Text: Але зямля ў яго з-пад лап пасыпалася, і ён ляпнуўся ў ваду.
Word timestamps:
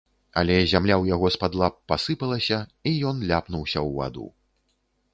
Але 0.41 0.53
зямля 0.71 0.95
ў 1.01 1.05
яго 1.15 1.29
з-пад 1.35 1.59
лап 1.63 1.75
пасыпалася, 1.93 2.57
і 2.93 2.97
ён 3.13 3.23
ляпнуўся 3.33 3.75
ў 3.75 3.89
ваду. 4.01 4.25